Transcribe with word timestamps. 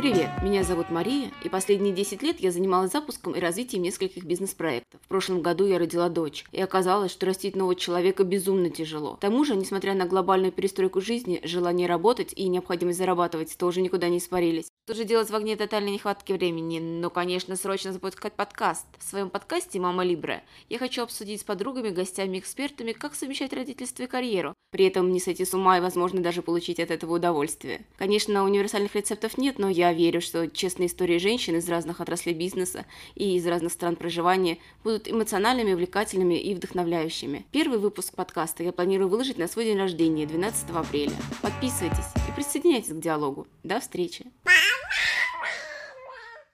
Привет, 0.00 0.30
меня 0.42 0.64
зовут 0.64 0.88
Мария, 0.88 1.30
и 1.44 1.50
последние 1.50 1.92
10 1.92 2.22
лет 2.22 2.40
я 2.40 2.50
занималась 2.50 2.90
запуском 2.90 3.34
и 3.34 3.38
развитием 3.38 3.82
нескольких 3.82 4.24
бизнес-проектов. 4.24 4.98
В 5.02 5.08
прошлом 5.08 5.42
году 5.42 5.66
я 5.66 5.78
родила 5.78 6.08
дочь, 6.08 6.46
и 6.52 6.62
оказалось, 6.62 7.12
что 7.12 7.26
растить 7.26 7.54
нового 7.54 7.74
человека 7.74 8.24
безумно 8.24 8.70
тяжело. 8.70 9.16
К 9.16 9.20
тому 9.20 9.44
же, 9.44 9.54
несмотря 9.54 9.92
на 9.92 10.06
глобальную 10.06 10.52
перестройку 10.52 11.02
жизни, 11.02 11.42
желание 11.44 11.86
работать 11.86 12.32
и 12.34 12.48
необходимость 12.48 12.96
зарабатывать 12.96 13.54
тоже 13.58 13.82
никуда 13.82 14.08
не 14.08 14.16
испарились. 14.16 14.69
Что 14.90 14.96
же 14.96 15.04
делать 15.04 15.30
в 15.30 15.36
огне 15.36 15.54
тотальной 15.54 15.92
нехватки 15.92 16.32
времени? 16.32 16.80
Ну, 16.80 17.10
конечно, 17.10 17.54
срочно 17.54 17.92
запускать 17.92 18.32
подкаст. 18.32 18.86
В 18.98 19.08
своем 19.08 19.30
подкасте 19.30 19.78
«Мама 19.78 20.02
Либре» 20.02 20.42
я 20.68 20.78
хочу 20.78 21.04
обсудить 21.04 21.42
с 21.42 21.44
подругами, 21.44 21.90
гостями, 21.90 22.40
экспертами, 22.40 22.90
как 22.90 23.14
совмещать 23.14 23.52
родительство 23.52 24.02
и 24.02 24.08
карьеру. 24.08 24.52
При 24.72 24.86
этом 24.86 25.12
не 25.12 25.20
сойти 25.20 25.44
с 25.44 25.54
ума 25.54 25.78
и, 25.78 25.80
возможно, 25.80 26.20
даже 26.20 26.42
получить 26.42 26.80
от 26.80 26.90
этого 26.90 27.14
удовольствие. 27.14 27.86
Конечно, 27.98 28.42
универсальных 28.42 28.96
рецептов 28.96 29.38
нет, 29.38 29.60
но 29.60 29.68
я 29.68 29.92
верю, 29.92 30.20
что 30.20 30.48
честные 30.48 30.88
истории 30.88 31.18
женщин 31.18 31.54
из 31.54 31.68
разных 31.68 32.00
отраслей 32.00 32.34
бизнеса 32.34 32.84
и 33.14 33.36
из 33.36 33.46
разных 33.46 33.70
стран 33.70 33.94
проживания 33.94 34.58
будут 34.82 35.08
эмоциональными, 35.08 35.72
увлекательными 35.72 36.34
и 36.34 36.52
вдохновляющими. 36.52 37.46
Первый 37.52 37.78
выпуск 37.78 38.12
подкаста 38.16 38.64
я 38.64 38.72
планирую 38.72 39.08
выложить 39.08 39.38
на 39.38 39.46
свой 39.46 39.66
день 39.66 39.78
рождения, 39.78 40.26
12 40.26 40.70
апреля. 40.70 41.14
Подписывайтесь 41.42 42.12
и 42.28 42.34
присоединяйтесь 42.34 42.90
к 42.90 42.98
диалогу. 42.98 43.46
До 43.62 43.78
встречи! 43.78 44.26